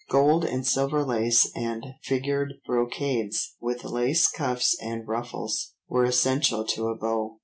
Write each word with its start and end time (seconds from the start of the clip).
Gold 0.09 0.45
and 0.45 0.65
silver 0.65 1.03
lace 1.05 1.51
and 1.55 1.85
figured 2.01 2.53
brocades, 2.65 3.55
with 3.61 3.83
lace 3.83 4.27
cuffs 4.27 4.75
and 4.81 5.07
ruffles, 5.07 5.75
were 5.87 6.05
essential 6.05 6.65
to 6.69 6.87
a 6.87 6.95
beau. 6.95 7.37